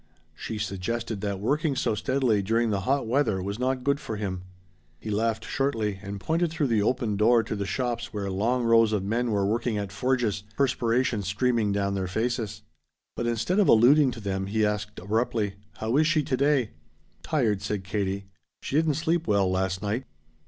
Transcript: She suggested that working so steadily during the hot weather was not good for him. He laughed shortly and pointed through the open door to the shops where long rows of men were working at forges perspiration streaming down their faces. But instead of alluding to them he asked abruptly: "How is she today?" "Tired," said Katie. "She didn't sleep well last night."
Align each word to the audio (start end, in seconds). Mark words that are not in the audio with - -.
She 0.33 0.57
suggested 0.57 1.21
that 1.21 1.39
working 1.39 1.75
so 1.75 1.93
steadily 1.93 2.41
during 2.41 2.71
the 2.71 2.79
hot 2.89 3.05
weather 3.05 3.39
was 3.39 3.59
not 3.59 3.83
good 3.83 3.99
for 3.99 4.15
him. 4.15 4.41
He 4.99 5.11
laughed 5.11 5.45
shortly 5.45 5.99
and 6.01 6.19
pointed 6.19 6.49
through 6.49 6.69
the 6.69 6.81
open 6.81 7.17
door 7.17 7.43
to 7.43 7.55
the 7.55 7.67
shops 7.67 8.11
where 8.11 8.27
long 8.31 8.63
rows 8.63 8.93
of 8.93 9.03
men 9.03 9.29
were 9.29 9.45
working 9.45 9.77
at 9.77 9.91
forges 9.91 10.41
perspiration 10.57 11.21
streaming 11.21 11.71
down 11.71 11.93
their 11.93 12.07
faces. 12.07 12.63
But 13.15 13.27
instead 13.27 13.59
of 13.59 13.67
alluding 13.67 14.09
to 14.13 14.19
them 14.19 14.47
he 14.47 14.65
asked 14.65 14.97
abruptly: 14.97 15.57
"How 15.77 15.95
is 15.97 16.07
she 16.07 16.23
today?" 16.23 16.71
"Tired," 17.21 17.61
said 17.61 17.83
Katie. 17.83 18.25
"She 18.63 18.77
didn't 18.77 18.95
sleep 18.95 19.27
well 19.27 19.51
last 19.51 19.83
night." 19.83 20.05